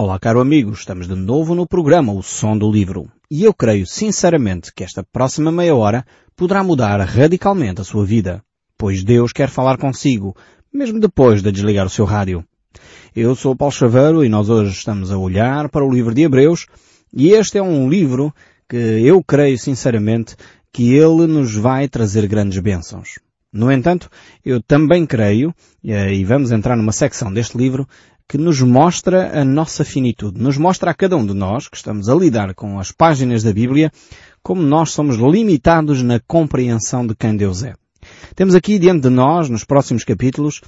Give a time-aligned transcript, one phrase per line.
[0.00, 3.10] Olá, caro amigo, estamos de novo no programa O Som do Livro.
[3.28, 8.40] E eu creio sinceramente que esta próxima meia hora poderá mudar radicalmente a sua vida,
[8.78, 10.36] pois Deus quer falar consigo,
[10.72, 12.44] mesmo depois de desligar o seu rádio.
[13.12, 16.66] Eu sou Paulo Chaveiro e nós hoje estamos a olhar para o livro de Hebreus
[17.12, 18.32] e este é um livro
[18.68, 20.36] que eu creio sinceramente
[20.72, 23.18] que ele nos vai trazer grandes bênçãos.
[23.52, 24.08] No entanto,
[24.44, 25.54] eu também creio,
[25.84, 27.88] eh, e vamos entrar numa secção deste livro,
[28.28, 32.08] que nos mostra a nossa finitude, nos mostra a cada um de nós que estamos
[32.08, 33.90] a lidar com as páginas da Bíblia
[34.42, 37.74] como nós somos limitados na compreensão de quem Deus é.
[38.34, 40.60] Temos aqui diante de nós, nos próximos capítulos,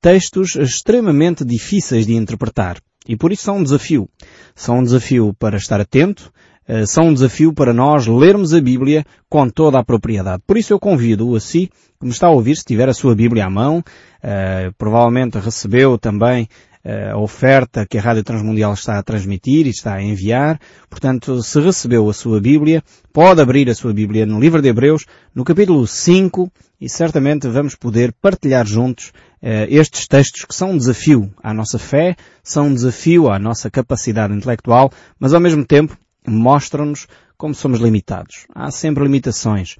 [0.00, 2.78] textos extremamente difíceis de interpretar.
[3.08, 4.08] E por isso são um desafio.
[4.54, 6.32] São um desafio para estar atento,
[6.66, 10.42] eh, são um desafio para nós lermos a Bíblia com toda a propriedade.
[10.46, 13.14] Por isso eu convido-o a si, que me está a ouvir, se tiver a sua
[13.14, 18.98] Bíblia à mão, uh, provavelmente recebeu também eh, a oferta que a Rádio Transmundial está
[18.98, 20.60] a transmitir e está a enviar.
[20.90, 22.82] Portanto, se recebeu a sua Bíblia,
[23.12, 27.74] pode abrir a sua Bíblia no livro de Hebreus, no capítulo 5, e certamente vamos
[27.74, 29.12] poder partilhar juntos
[29.42, 33.70] uh, estes textos que são um desafio à nossa fé, são um desafio à nossa
[33.70, 35.96] capacidade intelectual, mas ao mesmo tempo
[36.26, 37.06] mostram-nos
[37.38, 38.46] como somos limitados.
[38.54, 39.76] Há sempre limitações.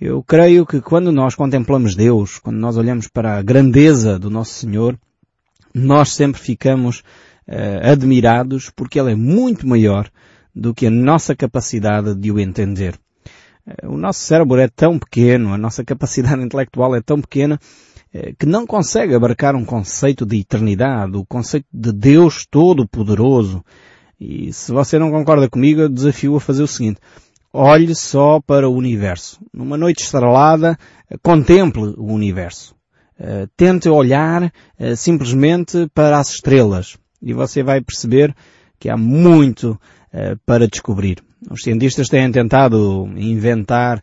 [0.00, 4.52] Eu creio que quando nós contemplamos Deus, quando nós olhamos para a grandeza do nosso
[4.52, 4.98] Senhor,
[5.78, 7.00] nós sempre ficamos
[7.46, 10.10] uh, admirados porque ele é muito maior
[10.54, 12.98] do que a nossa capacidade de o entender.
[13.66, 17.60] Uh, o nosso cérebro é tão pequeno, a nossa capacidade intelectual é tão pequena
[18.14, 23.62] uh, que não consegue abarcar um conceito de eternidade, o conceito de Deus Todo-Poderoso.
[24.18, 27.00] E se você não concorda comigo, eu desafio a fazer o seguinte.
[27.52, 29.38] Olhe só para o universo.
[29.52, 30.78] Numa noite estrelada,
[31.22, 32.75] contemple o universo.
[33.18, 38.36] Eh, tente olhar uh, simplesmente para as estrelas e você vai perceber
[38.78, 39.70] que há muito
[40.12, 41.22] uh, para descobrir.
[41.50, 44.02] Os cientistas têm tentado inventar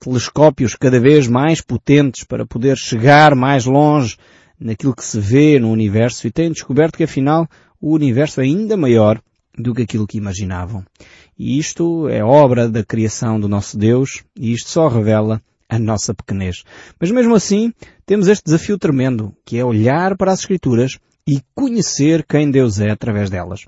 [0.00, 4.16] telescópios cada vez mais potentes para poder chegar mais longe
[4.58, 7.48] naquilo que se vê no universo e têm descoberto que afinal
[7.80, 9.20] o universo é ainda maior
[9.56, 10.84] do que aquilo que imaginavam.
[11.38, 15.40] E isto é obra da criação do nosso Deus e isto só revela
[15.72, 16.64] a nossa pequenez.
[17.00, 17.72] Mas mesmo assim,
[18.04, 22.90] temos este desafio tremendo, que é olhar para as Escrituras e conhecer quem Deus é
[22.90, 23.64] através delas.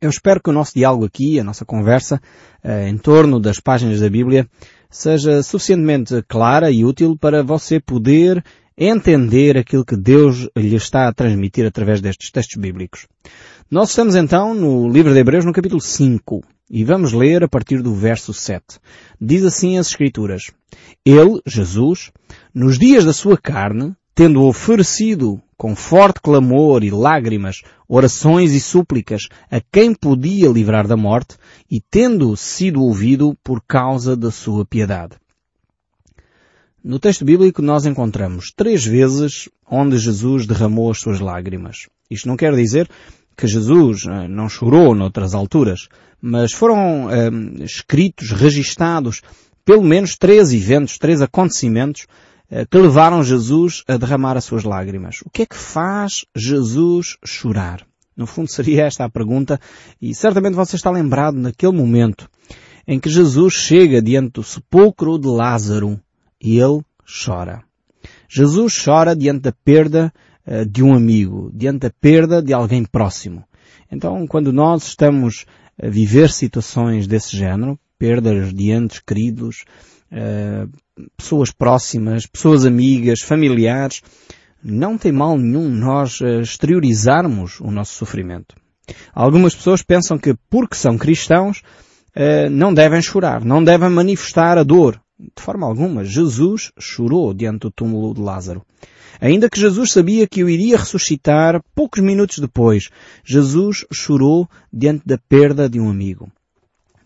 [0.00, 2.20] Eu espero que o nosso diálogo aqui, a nossa conversa,
[2.64, 4.48] eh, em torno das páginas da Bíblia,
[4.90, 8.42] seja suficientemente clara e útil para você poder
[8.76, 13.06] entender aquilo que Deus lhe está a transmitir através destes textos bíblicos.
[13.70, 16.42] Nós estamos então no livro de Hebreus, no capítulo 5.
[16.70, 18.78] E vamos ler a partir do verso 7.
[19.20, 20.52] Diz assim as Escrituras.
[21.04, 22.12] Ele, Jesus,
[22.54, 29.22] nos dias da sua carne, tendo oferecido com forte clamor e lágrimas, orações e súplicas
[29.50, 31.36] a quem podia livrar da morte,
[31.68, 35.16] e tendo sido ouvido por causa da sua piedade.
[36.82, 41.88] No texto bíblico nós encontramos três vezes onde Jesus derramou as suas lágrimas.
[42.10, 42.88] Isto não quer dizer
[43.40, 45.88] que Jesus eh, não chorou noutras alturas,
[46.20, 49.22] mas foram um, escritos, registados,
[49.64, 52.06] pelo menos três eventos, três acontecimentos
[52.50, 55.20] uh, que levaram Jesus a derramar as suas lágrimas.
[55.24, 57.86] O que é que faz Jesus chorar?
[58.14, 59.58] No fundo seria esta a pergunta
[60.00, 62.28] e certamente você está lembrado naquele momento
[62.86, 65.98] em que Jesus chega diante do sepulcro de Lázaro
[66.38, 66.82] e ele
[67.24, 67.62] chora.
[68.28, 70.12] Jesus chora diante da perda
[70.46, 73.44] uh, de um amigo, diante da perda de alguém próximo.
[73.90, 75.46] Então, quando nós estamos
[75.82, 79.64] a viver situações desse género, perdas de entes queridos,
[80.12, 80.70] uh,
[81.16, 84.02] pessoas próximas, pessoas amigas, familiares,
[84.62, 88.54] não tem mal nenhum nós uh, exteriorizarmos o nosso sofrimento.
[89.14, 91.62] Algumas pessoas pensam que porque são cristãos
[92.50, 95.00] não devem chorar, não devem manifestar a dor.
[95.16, 98.66] De forma alguma, Jesus chorou diante do túmulo de Lázaro.
[99.20, 102.90] Ainda que Jesus sabia que o iria ressuscitar poucos minutos depois,
[103.24, 106.30] Jesus chorou diante da perda de um amigo.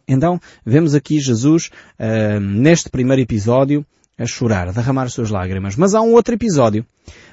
[0.06, 3.84] Então, vemos aqui Jesus, uh, neste primeiro episódio,
[4.18, 5.76] a chorar, a derramar as suas lágrimas.
[5.76, 6.86] Mas há um outro episódio.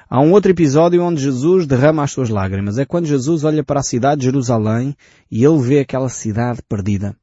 [0.08, 2.78] Há um outro episódio onde Jesus derrama as suas lágrimas.
[2.78, 4.96] É quando Jesus olha para a cidade de Jerusalém
[5.30, 7.14] e ele vê aquela cidade perdida.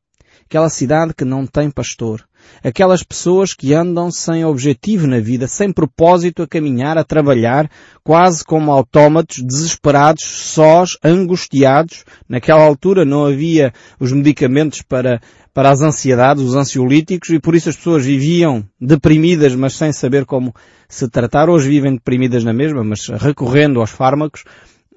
[0.45, 2.27] Aquela cidade que não tem pastor.
[2.63, 7.69] Aquelas pessoas que andam sem objetivo na vida, sem propósito a caminhar, a trabalhar,
[8.03, 12.03] quase como autómatos, desesperados, sós, angustiados.
[12.27, 15.21] Naquela altura não havia os medicamentos para,
[15.53, 20.25] para as ansiedades, os ansiolíticos, e por isso as pessoas viviam deprimidas, mas sem saber
[20.25, 20.53] como
[20.87, 21.49] se tratar.
[21.49, 24.43] Hoje vivem deprimidas na mesma, mas recorrendo aos fármacos.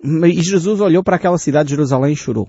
[0.05, 2.49] E Jesus olhou para aquela cidade de Jerusalém e chorou.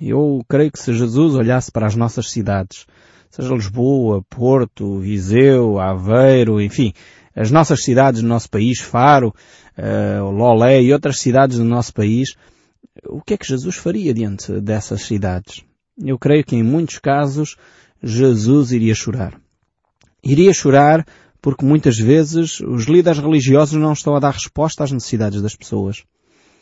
[0.00, 2.86] Eu creio que se Jesus olhasse para as nossas cidades,
[3.32, 6.92] seja Lisboa, Porto, Viseu, Aveiro, enfim,
[7.34, 9.34] as nossas cidades do nosso país, Faro,
[9.78, 12.34] uh, Lolé e outras cidades do nosso país,
[13.06, 15.64] o que é que Jesus faria diante dessas cidades?
[15.98, 17.56] Eu creio que em muitos casos
[18.02, 19.40] Jesus iria chorar.
[20.22, 21.06] Iria chorar
[21.40, 26.04] porque muitas vezes os líderes religiosos não estão a dar resposta às necessidades das pessoas.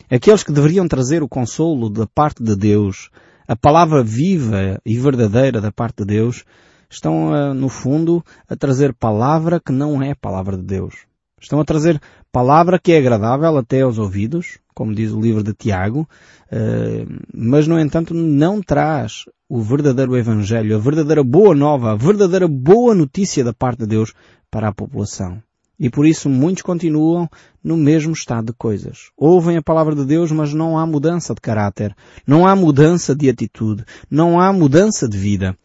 [0.08, 3.10] Aqueles que deveriam trazer o consolo da parte de Deus,
[3.50, 6.44] a palavra viva e verdadeira da parte de Deus,
[6.88, 10.94] estão, eh, no fundo, a trazer palavra que não é palavra de Deus.
[11.40, 12.00] Estão a trazer
[12.30, 16.08] palavra que é agradável até aos ouvidos, como diz o livro de Tiago,
[16.48, 17.04] eh,
[17.34, 22.94] mas no entanto não traz o verdadeiro Evangelho, a verdadeira boa nova, a verdadeira boa
[22.94, 24.14] notícia da parte de Deus
[24.48, 25.42] para a população.
[25.80, 27.26] E por isso muitos continuam
[27.64, 29.10] no mesmo estado de coisas.
[29.16, 31.96] Ouvem a palavra de Deus, mas não há mudança de caráter,
[32.26, 35.56] não há mudança de atitude, não há mudança de vida.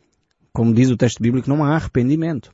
[0.53, 2.49] Como diz o texto bíblico, não há arrependimento.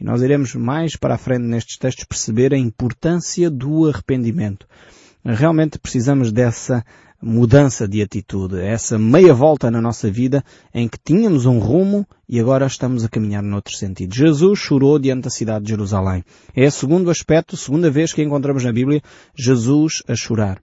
[0.00, 4.66] E nós iremos mais para a frente nestes textos perceber a importância do arrependimento.
[5.22, 6.82] Realmente precisamos dessa
[7.26, 12.38] mudança de atitude, essa meia volta na nossa vida em que tínhamos um rumo e
[12.38, 14.14] agora estamos a caminhar noutro sentido.
[14.14, 16.24] Jesus chorou diante da cidade de Jerusalém.
[16.54, 19.02] É o segundo aspecto, segunda vez que encontramos na Bíblia
[19.34, 20.62] Jesus a chorar.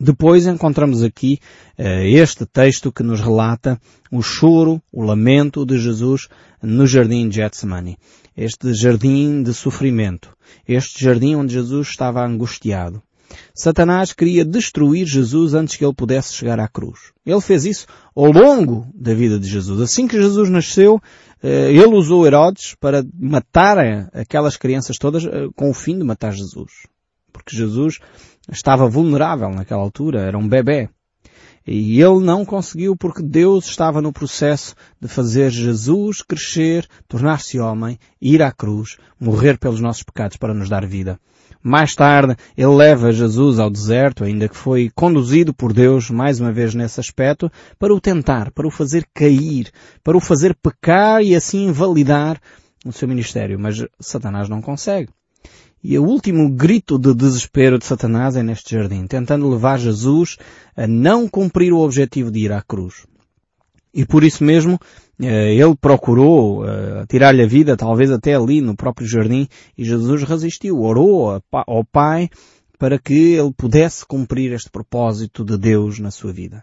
[0.00, 1.40] Depois encontramos aqui
[1.78, 3.78] uh, este texto que nos relata
[4.10, 6.28] o choro, o lamento de Jesus
[6.62, 7.98] no jardim de Getsemane.
[8.34, 10.34] Este jardim de sofrimento.
[10.66, 13.02] Este jardim onde Jesus estava angustiado.
[13.54, 17.12] Satanás queria destruir Jesus antes que ele pudesse chegar à cruz.
[17.24, 19.80] Ele fez isso ao longo da vida de Jesus.
[19.80, 21.00] Assim que Jesus nasceu,
[21.42, 23.78] eh, ele usou Herodes para matar
[24.12, 26.86] aquelas crianças todas eh, com o fim de matar Jesus.
[27.32, 27.98] Porque Jesus
[28.50, 30.88] estava vulnerável naquela altura, era um bebê.
[31.66, 37.98] E ele não conseguiu porque Deus estava no processo de fazer Jesus crescer, tornar-se homem,
[38.20, 41.18] ir à cruz, morrer pelos nossos pecados para nos dar vida.
[41.68, 46.52] Mais tarde, ele leva Jesus ao deserto, ainda que foi conduzido por Deus, mais uma
[46.52, 49.72] vez nesse aspecto, para o tentar, para o fazer cair,
[50.04, 52.40] para o fazer pecar e assim invalidar
[52.84, 53.58] o seu ministério.
[53.58, 55.08] Mas Satanás não consegue.
[55.82, 60.36] E o último grito de desespero de Satanás é neste jardim, tentando levar Jesus
[60.76, 63.08] a não cumprir o objetivo de ir à cruz.
[63.92, 64.78] E por isso mesmo,
[65.18, 70.80] ele procurou eh, tirar-lhe a vida, talvez até ali no próprio jardim, e Jesus resistiu,
[70.80, 72.28] orou ao Pai
[72.78, 76.62] para que ele pudesse cumprir este propósito de Deus na sua vida.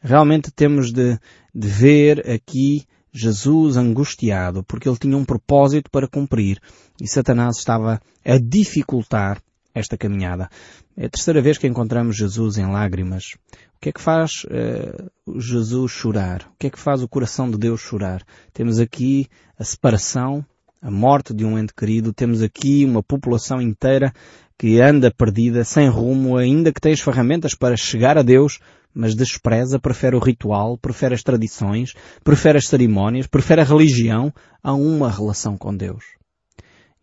[0.00, 1.16] Realmente temos de,
[1.54, 6.58] de ver aqui Jesus angustiado, porque ele tinha um propósito para cumprir
[7.00, 9.40] e Satanás estava a dificultar
[9.74, 10.48] esta caminhada.
[10.96, 13.34] É a terceira vez que encontramos Jesus em lágrimas.
[13.76, 16.42] O que é que faz uh, Jesus chorar?
[16.52, 18.22] O que é que faz o coração de Deus chorar?
[18.52, 19.26] Temos aqui
[19.58, 20.44] a separação,
[20.80, 24.12] a morte de um ente querido, temos aqui uma população inteira
[24.58, 28.60] que anda perdida, sem rumo, ainda que tem as ferramentas para chegar a Deus,
[28.94, 34.32] mas despreza, prefere o ritual, prefere as tradições, prefere as cerimónias, prefere a religião
[34.62, 36.04] a uma relação com Deus.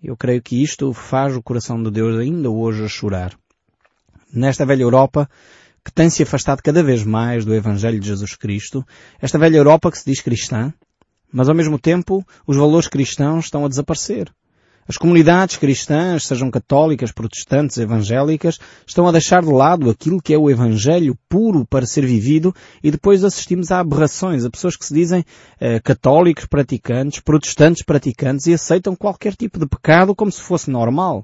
[0.02, 3.38] Eu creio que isto faz o coração de Deus ainda hoje a chorar.
[4.34, 5.30] Nesta velha Europa,
[5.84, 8.86] que tem se afastado cada vez mais do Evangelho de Jesus Cristo,
[9.22, 10.74] esta velha Europa que se diz cristã,
[11.32, 14.32] mas ao mesmo tempo os valores cristãos estão a desaparecer.
[14.90, 20.38] As comunidades cristãs, sejam católicas, protestantes, evangélicas, estão a deixar de lado aquilo que é
[20.38, 24.92] o Evangelho puro para ser vivido e depois assistimos a aberrações, a pessoas que se
[24.92, 25.24] dizem
[25.60, 31.24] eh, católicos praticantes, protestantes praticantes e aceitam qualquer tipo de pecado como se fosse normal.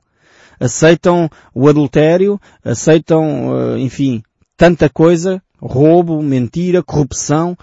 [0.60, 3.26] Aceitam o adultério, aceitam,
[3.58, 4.22] eh, enfim,
[4.56, 7.58] tanta coisa, roubo, mentira, corrupção,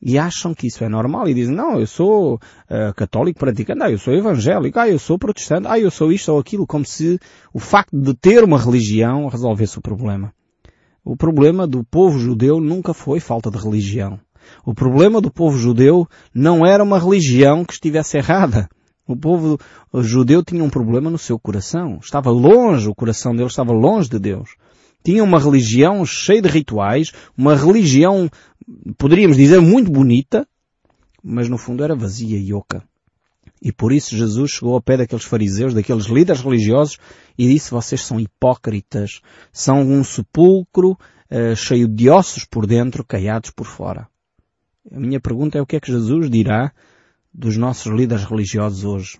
[0.00, 3.90] e acham que isso é normal e dizem, não, eu sou uh, católico praticante, ah,
[3.90, 7.18] eu sou evangélico, ah, eu sou protestante, ah, eu sou isto ou aquilo, como se
[7.52, 10.32] o facto de ter uma religião resolvesse o problema.
[11.04, 14.20] O problema do povo judeu nunca foi falta de religião.
[14.64, 18.68] O problema do povo judeu não era uma religião que estivesse errada.
[19.06, 19.58] O povo
[19.94, 21.98] judeu tinha um problema no seu coração.
[22.02, 24.50] Estava longe, o coração dele estava longe de Deus
[25.08, 28.28] tinha uma religião cheia de rituais, uma religião,
[28.98, 30.46] poderíamos dizer, muito bonita,
[31.24, 32.82] mas no fundo era vazia e oca.
[33.62, 36.98] E por isso Jesus chegou ao pé daqueles fariseus, daqueles líderes religiosos,
[37.38, 43.50] e disse, vocês são hipócritas, são um sepulcro uh, cheio de ossos por dentro, caiados
[43.50, 44.06] por fora.
[44.92, 46.70] A minha pergunta é o que é que Jesus dirá
[47.32, 49.18] dos nossos líderes religiosos hoje?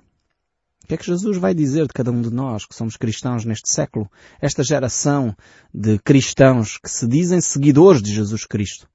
[0.89, 3.45] O que é que Jesus vai dizer de cada um de nós que somos cristãos
[3.45, 4.11] neste século?
[4.41, 5.37] Esta geração
[5.73, 8.89] de cristãos que se dizem seguidores de Jesus Cristo.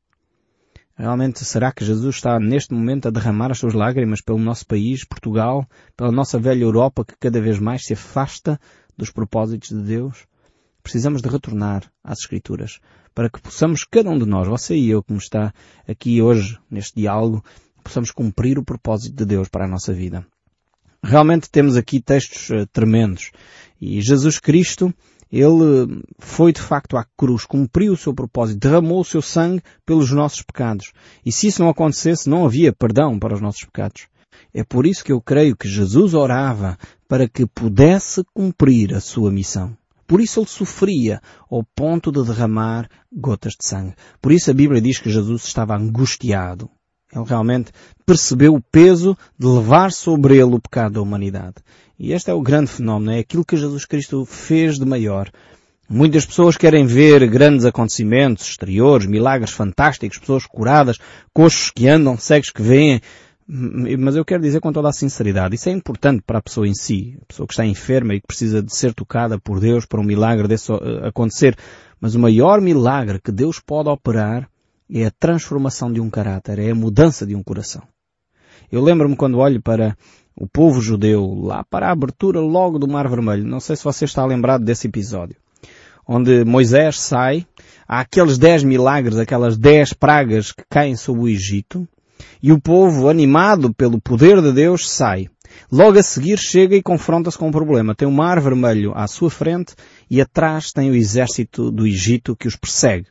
[0.96, 5.06] Realmente, será que Jesus está neste momento a derramar as suas lágrimas pelo nosso país,
[5.06, 8.60] Portugal, pela nossa velha Europa que cada vez mais se afasta
[8.98, 10.26] dos propósitos de Deus?
[10.82, 12.80] Precisamos de retornar às Escrituras
[13.14, 15.54] para que possamos, cada um de nós, você e eu, como está
[15.88, 17.46] aqui hoje neste diálogo,
[17.84, 20.26] possamos cumprir o propósito de Deus para a nossa vida.
[21.04, 23.32] Realmente temos aqui textos uh, tremendos.
[23.80, 24.94] E Jesus Cristo,
[25.30, 30.12] Ele foi de facto à cruz, cumpriu o seu propósito, derramou o seu sangue pelos
[30.12, 30.94] nossos pecados.
[31.26, 34.08] E se isso não acontecesse, não havia perdão para os nossos pecados.
[34.54, 39.32] É por isso que eu creio que Jesus orava para que pudesse cumprir a sua
[39.32, 39.76] missão.
[40.06, 43.96] Por isso ele sofria ao ponto de derramar gotas de sangue.
[44.22, 46.70] Por isso a Bíblia diz que Jesus estava angustiado.
[47.14, 47.72] Ele realmente
[48.06, 51.56] percebeu o peso de levar sobre ele o pecado da humanidade.
[52.00, 55.30] E este é o grande fenómeno, é aquilo que Jesus Cristo fez de maior.
[55.90, 60.98] Muitas pessoas querem ver grandes acontecimentos exteriores, milagres fantásticos, pessoas curadas,
[61.34, 63.02] coxos que andam, cegos que veem,
[63.46, 66.74] mas eu quero dizer com toda a sinceridade, isso é importante para a pessoa em
[66.74, 70.00] si, a pessoa que está enferma e que precisa de ser tocada por Deus para
[70.00, 71.56] um milagre desse eh, acontecer.
[72.00, 74.50] Mas o maior milagre que Deus pode operar
[75.02, 77.82] é a transformação de um caráter, é a mudança de um coração.
[78.72, 79.98] Eu lembro-me quando olho para
[80.36, 84.06] o povo judeu, lá para a abertura logo do Mar Vermelho, não sei se você
[84.06, 85.36] está lembrado desse episódio,
[86.08, 87.46] onde Moisés sai,
[87.88, 91.88] há aqueles dez milagres, aquelas dez pragas que caem sobre o Egito,
[92.42, 95.28] e o povo, animado pelo poder de Deus, sai.
[95.72, 97.96] Logo a seguir chega e confronta-se com um problema.
[97.96, 99.76] Tem o mar vermelho à sua frente
[100.10, 103.08] e atrás tem o exército do Egito que os persegue.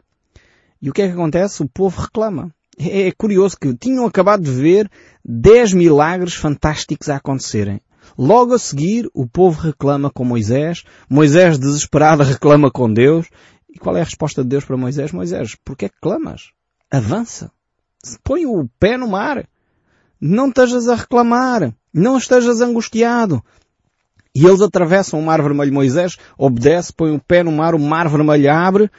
[0.83, 1.63] E o que é que acontece?
[1.63, 2.53] O povo reclama.
[2.77, 4.91] É, é curioso que tinham acabado de ver
[5.25, 7.81] dez milagres fantásticos a acontecerem.
[8.19, 10.83] Logo a seguir, o povo reclama com Moisés.
[11.09, 13.29] Moisés, desesperado, reclama com Deus.
[13.71, 15.13] E qual é a resposta de Deus para Moisés?
[15.13, 16.51] Moisés, porquê é que clamas?
[16.91, 17.53] Avança.
[18.25, 19.47] Põe o pé no mar.
[20.21, 21.73] Não estejas a reclamar.
[21.95, 23.43] Não estejas angustiado.
[24.35, 25.73] E eles atravessam o mar vermelho.
[25.73, 28.91] Moisés obedece, põe o pé no mar, o mar vermelho abre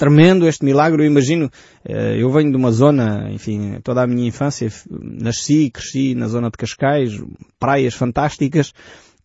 [0.00, 1.02] tremendo este milagre.
[1.02, 1.50] Eu imagino,
[1.84, 6.26] eh, eu venho de uma zona, enfim, toda a minha infância, nasci e cresci na
[6.26, 7.20] zona de Cascais,
[7.58, 8.72] praias fantásticas,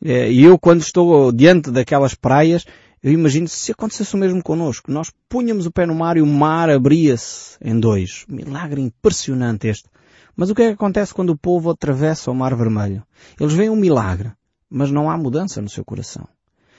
[0.04, 2.66] eh, e eu quando estou diante daquelas praias,
[3.02, 4.92] eu imagino se acontecesse o mesmo connosco.
[4.92, 8.26] Nós punhamos o pé no mar e o mar abria-se em dois.
[8.28, 9.88] Milagre impressionante este.
[10.36, 13.02] Mas o que é que acontece quando o povo atravessa o mar vermelho?
[13.40, 14.34] Eles veem um milagre,
[14.70, 16.28] mas não há mudança no seu coração.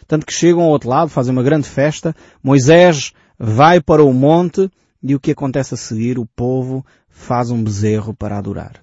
[0.06, 4.70] Tanto que chegam ao outro lado, fazem uma grande festa, Moisés vai para o monte
[5.02, 6.18] e o que acontece a seguir?
[6.18, 8.80] O povo faz um bezerro para adorar.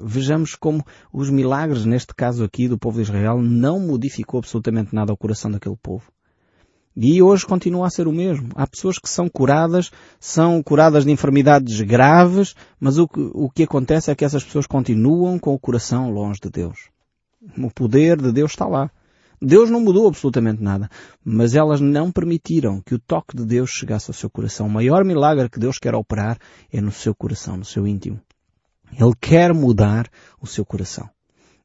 [0.00, 5.12] Vejamos como os milagres, neste caso aqui do povo de Israel, não modificou absolutamente nada
[5.12, 6.10] ao coração daquele povo.
[6.94, 8.50] E hoje continua a ser o mesmo.
[8.54, 13.62] Há pessoas que são curadas, são curadas de enfermidades graves, mas o que, o que
[13.62, 16.90] acontece é que essas pessoas continuam com o coração longe de Deus.
[17.56, 18.90] O poder de Deus está lá.
[19.44, 20.88] Deus não mudou absolutamente nada,
[21.24, 24.68] mas elas não permitiram que o toque de Deus chegasse ao seu coração.
[24.68, 26.38] O maior milagre que Deus quer operar
[26.72, 28.20] é no seu coração, no seu íntimo.
[28.92, 30.08] Ele quer mudar
[30.40, 31.10] o seu coração.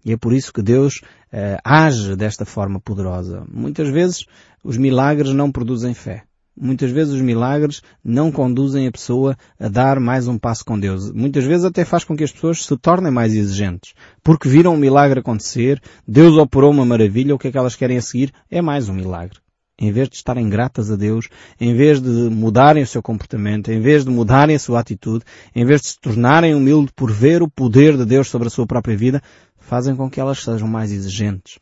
[0.03, 3.46] E é por isso que Deus eh, age desta forma poderosa.
[3.48, 4.25] Muitas vezes
[4.63, 6.24] os milagres não produzem fé.
[6.60, 11.12] Muitas vezes os milagres não conduzem a pessoa a dar mais um passo com Deus.
[11.12, 13.94] Muitas vezes até faz com que as pessoas se tornem mais exigentes.
[14.24, 17.98] Porque viram um milagre acontecer, Deus operou uma maravilha, o que é que elas querem
[17.98, 19.38] a seguir é mais um milagre.
[19.80, 21.30] Em vez de estarem gratas a Deus,
[21.62, 25.24] em vez de mudarem o seu comportamento, em vez de mudarem a sua atitude,
[25.54, 28.66] em vez de se tornarem humildes por ver o poder de Deus sobre a sua
[28.66, 29.22] própria vida,
[29.60, 31.60] fazem com que elas sejam mais exigentes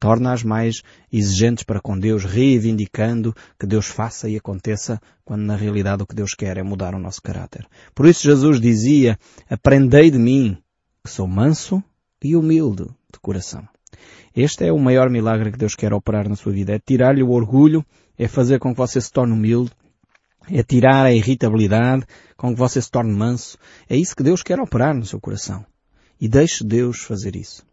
[0.00, 6.02] torna-as mais exigentes para com Deus, reivindicando que Deus faça e aconteça, quando na realidade
[6.02, 7.66] o que Deus quer é mudar o nosso caráter.
[7.94, 10.56] Por isso Jesus dizia, aprendei de mim,
[11.04, 11.82] que sou manso
[12.24, 13.68] e humilde de coração.
[14.34, 16.72] Este é o maior milagre que Deus quer operar na sua vida.
[16.72, 17.84] É tirar-lhe o orgulho,
[18.18, 19.72] é fazer com que você se torne humilde,
[20.50, 22.04] é tirar a irritabilidade,
[22.36, 23.58] com que você se torne manso.
[23.88, 25.64] É isso que Deus quer operar no seu coração.
[26.20, 27.69] E deixe Deus fazer isso.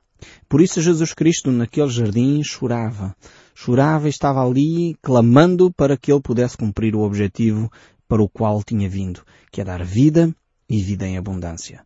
[0.47, 3.15] Por isso Jesus Cristo naquele jardim chorava.
[3.55, 7.71] Chorava e estava ali clamando para que ele pudesse cumprir o objetivo
[8.07, 9.21] para o qual tinha vindo,
[9.51, 10.33] que é dar vida
[10.69, 11.83] e vida em abundância.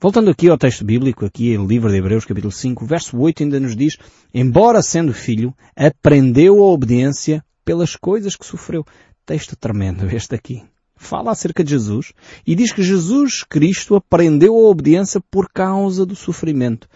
[0.00, 3.58] Voltando aqui ao texto bíblico, aqui no livro de Hebreus capítulo 5, verso 8 ainda
[3.58, 3.96] nos diz,
[4.32, 8.84] embora sendo filho, aprendeu a obediência pelas coisas que sofreu.
[9.26, 10.62] Texto tremendo este aqui.
[10.94, 12.12] Fala acerca de Jesus
[12.46, 16.88] e diz que Jesus Cristo aprendeu a obediência por causa do sofrimento.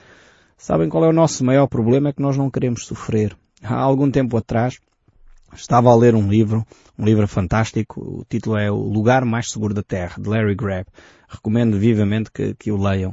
[0.62, 2.10] Sabem qual é o nosso maior problema?
[2.10, 3.36] É que nós não queremos sofrer.
[3.60, 4.78] Há algum tempo atrás,
[5.54, 6.64] Estava a ler um livro,
[6.96, 10.86] um livro fantástico, o título é O Lugar Mais Seguro da Terra, de Larry Grab.
[11.28, 13.10] Recomendo vivamente que, que o leiam.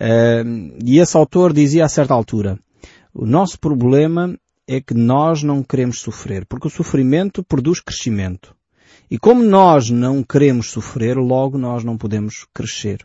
[0.00, 2.58] Uh, e esse autor dizia a certa altura,
[3.12, 8.54] o nosso problema é que nós não queremos sofrer, porque o sofrimento produz crescimento.
[9.10, 13.04] E como nós não queremos sofrer, logo nós não podemos crescer.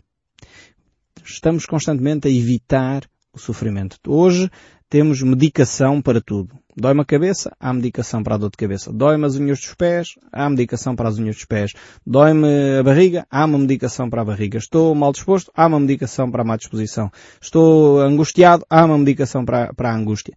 [1.25, 3.01] Estamos constantemente a evitar
[3.37, 3.97] o sofrimento.
[4.05, 4.49] Hoje
[4.89, 6.55] temos medicação para tudo.
[6.75, 8.91] Dói-me a cabeça, há medicação para a dor de cabeça.
[8.91, 11.73] Dói-me as unhas dos pés, há medicação para as unhas dos pés.
[12.05, 14.57] Dói-me a barriga, há uma medicação para a barriga.
[14.57, 17.11] Estou mal disposto, há uma medicação para a má disposição.
[17.41, 20.35] Estou angustiado, há uma medicação para, para a angústia.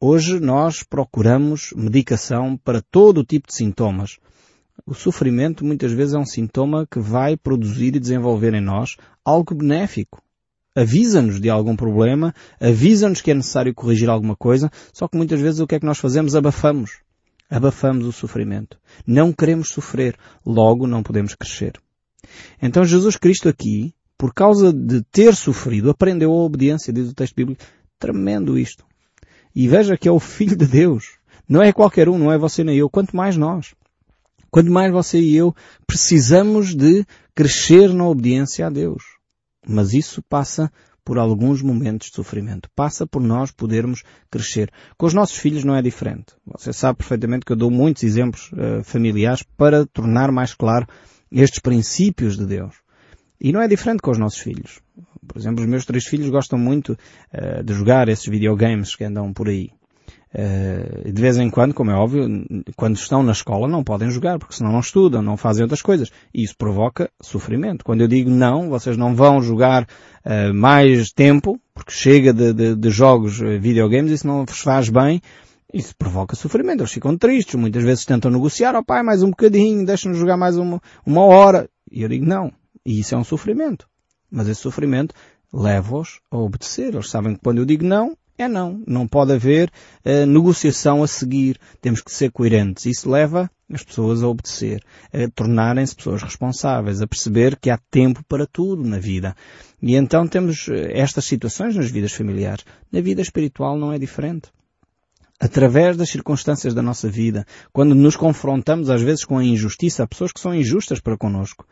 [0.00, 4.18] Hoje nós procuramos medicação para todo o tipo de sintomas.
[4.84, 9.54] O sofrimento muitas vezes é um sintoma que vai produzir e desenvolver em nós algo
[9.54, 10.20] benéfico.
[10.74, 15.60] Avisa-nos de algum problema, avisa-nos que é necessário corrigir alguma coisa, só que muitas vezes
[15.60, 16.34] o que é que nós fazemos?
[16.34, 17.00] Abafamos.
[17.50, 18.78] Abafamos o sofrimento.
[19.06, 21.74] Não queremos sofrer, logo não podemos crescer.
[22.60, 27.34] Então Jesus Cristo aqui, por causa de ter sofrido, aprendeu a obediência, diz o texto
[27.34, 27.62] bíblico.
[27.98, 28.84] Tremendo isto.
[29.54, 31.18] E veja que é o Filho de Deus.
[31.46, 33.74] Não é qualquer um, não é você nem eu, quanto mais nós.
[34.50, 35.54] Quanto mais você e eu
[35.86, 39.02] precisamos de crescer na obediência a Deus.
[39.66, 40.70] Mas isso passa
[41.04, 42.68] por alguns momentos de sofrimento.
[42.74, 44.70] Passa por nós podermos crescer.
[44.96, 46.34] Com os nossos filhos não é diferente.
[46.46, 50.86] Você sabe perfeitamente que eu dou muitos exemplos uh, familiares para tornar mais claro
[51.30, 52.76] estes princípios de Deus.
[53.40, 54.80] E não é diferente com os nossos filhos.
[55.26, 59.32] Por exemplo, os meus três filhos gostam muito uh, de jogar esses videogames que andam
[59.32, 59.70] por aí.
[60.34, 62.26] Uh, de vez em quando, como é óbvio,
[62.74, 66.10] quando estão na escola não podem jogar, porque senão não estudam, não fazem outras coisas.
[66.32, 67.84] E isso provoca sofrimento.
[67.84, 72.74] Quando eu digo não, vocês não vão jogar uh, mais tempo, porque chega de, de,
[72.74, 75.20] de jogos videogames, isso não vos faz bem,
[75.72, 76.80] isso provoca sofrimento.
[76.80, 80.56] Eles ficam tristes, muitas vezes tentam negociar, oh, pai, mais um bocadinho, deixa-nos jogar mais
[80.56, 81.68] uma, uma hora.
[81.90, 82.50] E eu digo não.
[82.84, 83.86] E isso é um sofrimento.
[84.30, 85.14] Mas esse sofrimento
[85.52, 86.94] leva-os a obedecer.
[86.94, 88.82] Eles sabem que quando eu digo não, é não.
[88.86, 89.70] Não pode haver
[90.04, 91.58] uh, negociação a seguir.
[91.80, 92.86] Temos que ser coerentes.
[92.86, 98.22] Isso leva as pessoas a obedecer, a tornarem-se pessoas responsáveis, a perceber que há tempo
[98.28, 99.34] para tudo na vida.
[99.80, 102.64] E então temos eh, estas situações nas vidas familiares.
[102.92, 104.50] Na vida espiritual não é diferente.
[105.40, 110.06] Através das circunstâncias da nossa vida, quando nos confrontamos às vezes com a injustiça, há
[110.06, 111.66] pessoas que são injustas para connosco.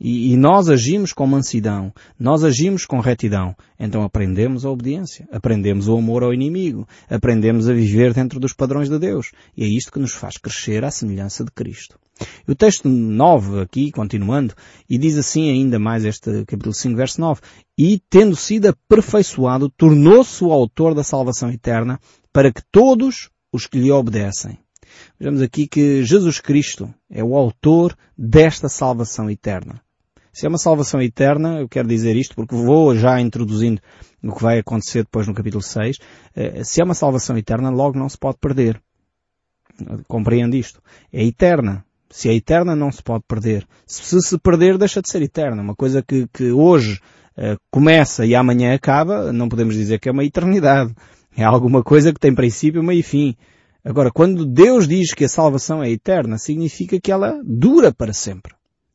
[0.00, 5.88] E, e, nós agimos com mansidão, nós agimos com retidão, então aprendemos a obediência, aprendemos
[5.88, 9.30] o amor ao inimigo, aprendemos a viver dentro dos padrões de Deus.
[9.56, 11.98] E é isto que nos faz crescer à semelhança de Cristo.
[12.46, 14.54] E o texto 9 aqui, continuando,
[14.88, 17.40] e diz assim ainda mais este capítulo 5, verso 9,
[17.78, 22.00] e tendo sido aperfeiçoado, tornou-se o autor da salvação eterna
[22.32, 24.58] para que todos os que lhe obedecem
[25.18, 29.80] Vejamos aqui que Jesus Cristo é o autor desta salvação eterna.
[30.32, 33.80] Se é uma salvação eterna, eu quero dizer isto porque vou já introduzindo
[34.22, 35.98] o que vai acontecer depois no capítulo 6.
[36.34, 38.82] Eh, se é uma salvação eterna, logo não se pode perder.
[40.08, 40.82] Compreende isto?
[41.12, 41.84] É eterna.
[42.10, 43.66] Se é eterna, não se pode perder.
[43.86, 45.62] Se se perder, deixa de ser eterna.
[45.62, 47.00] Uma coisa que, que hoje
[47.36, 50.94] uh, começa e amanhã acaba, não podemos dizer que é uma eternidade.
[51.36, 53.36] É alguma coisa que tem princípio, meio e fim.
[53.84, 58.54] Agora, quando Deus diz que a salvação é eterna, significa que ela dura para sempre.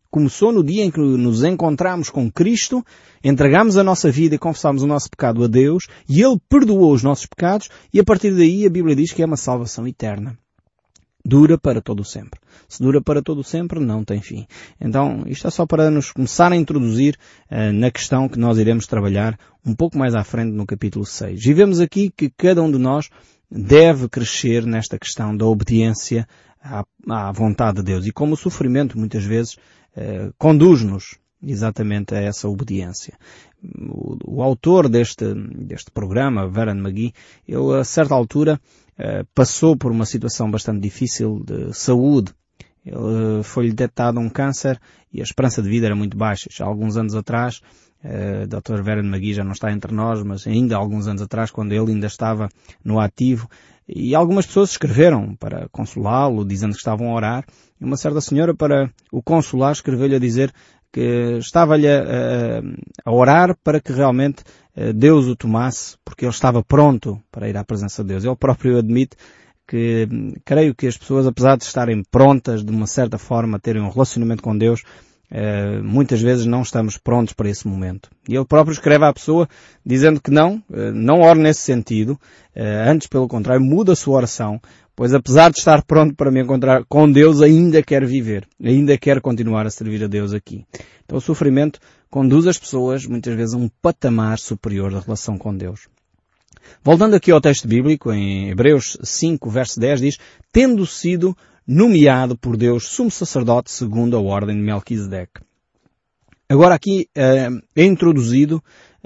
[0.10, 2.84] Começou no dia em que nos encontramos com Cristo,
[3.24, 7.04] entregamos a nossa vida e confessamos o nosso pecado a Deus, e Ele perdoou os
[7.04, 10.36] nossos pecados, e a partir daí a Bíblia diz que é uma salvação eterna.
[11.24, 12.40] Dura para todo sempre.
[12.68, 14.48] Se dura para todo sempre, não tem fim.
[14.82, 17.16] Então, isto é só para nos começar a introduzir
[17.52, 21.46] uh, na questão que nós iremos trabalhar um pouco mais à frente no capítulo 6.
[21.46, 23.10] E vemos aqui que cada um de nós
[23.50, 26.28] deve crescer nesta questão da obediência
[26.62, 28.06] à, à vontade de Deus.
[28.06, 29.58] E como o sofrimento muitas vezes
[29.96, 33.18] eh, conduz-nos exatamente a essa obediência.
[33.64, 37.14] O, o, autor deste, deste programa, Veran McGee,
[37.48, 38.60] ele a certa altura
[38.98, 42.34] eh, passou por uma situação bastante difícil de saúde.
[42.86, 44.80] Ele foi-lhe detectado um câncer
[45.12, 46.50] e a esperança de vida era muito baixa.
[46.52, 47.62] Já alguns anos atrás
[48.04, 48.82] Uh, Dr.
[48.82, 51.92] Veran Magui já não está entre nós, mas ainda há alguns anos atrás, quando ele
[51.92, 52.50] ainda estava
[52.84, 53.50] no ativo,
[53.88, 57.46] e algumas pessoas escreveram para consolá-lo, dizendo que estavam a orar,
[57.80, 60.54] e uma certa senhora para o consolar escreveu-lhe a dizer
[60.92, 62.62] que estava-lhe a,
[63.06, 64.44] a, orar para que realmente
[64.76, 68.24] uh, Deus o tomasse, porque ele estava pronto para ir à presença de Deus.
[68.24, 69.16] Ele próprio admite
[69.68, 70.08] que
[70.44, 74.42] creio que as pessoas, apesar de estarem prontas de uma certa forma terem um relacionamento
[74.42, 74.84] com Deus,
[75.32, 78.10] Uh, muitas vezes não estamos prontos para esse momento.
[78.28, 79.48] E ele próprio escreve à pessoa
[79.86, 82.14] dizendo que não, uh, não ore nesse sentido,
[82.56, 84.60] uh, antes pelo contrário, muda a sua oração,
[85.00, 88.46] Pois apesar de estar pronto para me encontrar com Deus, ainda quero viver.
[88.62, 90.66] Ainda quero continuar a servir a Deus aqui.
[91.06, 95.56] Então o sofrimento conduz as pessoas muitas vezes a um patamar superior da relação com
[95.56, 95.88] Deus.
[96.84, 100.18] Voltando aqui ao texto bíblico, em Hebreus 5, verso 10, diz,
[100.52, 101.34] tendo sido
[101.70, 105.40] nomeado por Deus sumo sacerdote segundo a ordem de Melquisedeque.
[106.50, 108.56] Agora aqui é introduzido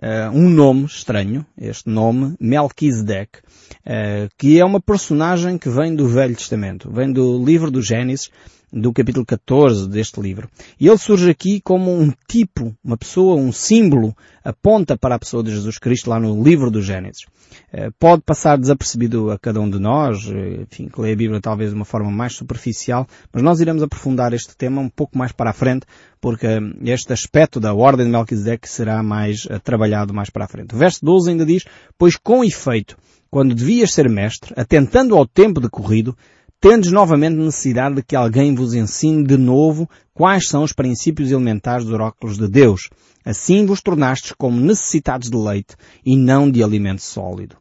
[0.02, 6.08] uh, um nome estranho, este nome, Melquisedeque, uh, que é uma personagem que vem do
[6.08, 8.32] Velho Testamento, vem do livro do Gênesis,
[8.74, 10.50] do capítulo 14 deste livro.
[10.80, 15.44] E ele surge aqui como um tipo, uma pessoa, um símbolo, aponta para a pessoa
[15.44, 17.26] de Jesus Cristo lá no livro do Gênesis.
[17.72, 21.40] Eh, pode passar desapercebido a cada um de nós, eh, enfim, que lê a Bíblia
[21.40, 25.32] talvez de uma forma mais superficial, mas nós iremos aprofundar este tema um pouco mais
[25.32, 25.86] para a frente,
[26.20, 30.74] porque eh, este aspecto da ordem de Melquisedeque será mais trabalhado mais para a frente.
[30.74, 31.64] O verso 12 ainda diz,
[31.96, 32.98] pois com efeito,
[33.30, 36.16] quando devias ser mestre, atentando ao tempo decorrido,
[36.64, 41.84] tendes novamente necessidade de que alguém vos ensine de novo quais são os princípios elementares
[41.84, 42.90] dos oráculos de Deus.
[43.26, 47.58] Assim vos tornastes como necessitados de leite e não de alimento sólido.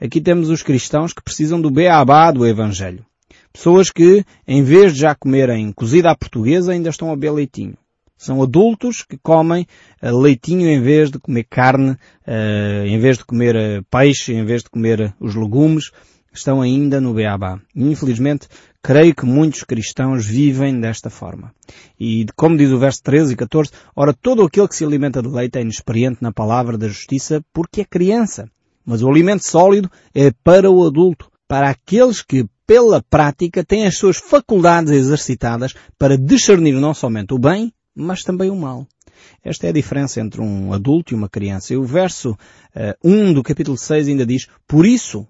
[0.00, 3.04] Aqui temos os cristãos que precisam do beabá do Evangelho.
[3.52, 7.76] Pessoas que, em vez de já comerem cozida à portuguesa, ainda estão a beber leitinho.
[8.16, 9.66] São adultos que comem
[10.02, 14.44] uh, leitinho em vez de comer carne, uh, em vez de comer uh, peixe, em
[14.46, 15.90] vez de comer os legumes
[16.32, 17.60] estão ainda no Beabá.
[17.74, 18.48] Infelizmente,
[18.82, 21.52] creio que muitos cristãos vivem desta forma.
[21.98, 25.28] E como diz o verso 13 e 14, ora todo aquele que se alimenta de
[25.28, 28.48] leite é inexperiente na palavra da justiça porque é criança.
[28.84, 33.96] Mas o alimento sólido é para o adulto, para aqueles que pela prática têm as
[33.96, 38.86] suas faculdades exercitadas para discernir não somente o bem, mas também o mal.
[39.42, 41.72] Esta é a diferença entre um adulto e uma criança.
[41.72, 42.36] E o verso uh,
[42.74, 45.26] eh, 1 do capítulo 6 ainda diz, Por isso,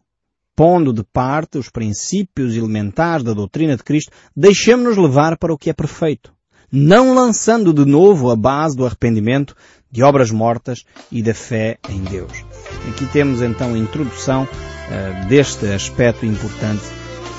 [0.58, 5.70] pondo de parte os princípios elementares da doutrina de Cristo, deixemos-nos levar para o que
[5.70, 6.32] é perfeito,
[6.72, 9.54] não lançando de novo a base do arrependimento,
[9.88, 12.44] de obras mortas e da fé em Deus.
[12.90, 16.82] Aqui temos então a introdução uh, deste aspecto importante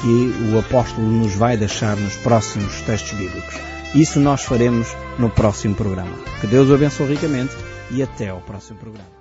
[0.02, 3.54] que o apóstolo nos vai deixar nos próximos textos bíblicos.
[3.94, 6.18] Isso nós faremos no próximo programa.
[6.40, 7.54] Que Deus o abençoe ricamente
[7.92, 9.19] e até ao próximo programa.